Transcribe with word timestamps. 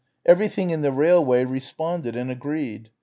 Everything 0.25 0.71
in 0.71 0.81
the 0.81 0.91
railway 0.91 1.45
responded 1.45 2.15
and 2.15 2.31
agreed. 2.31 2.89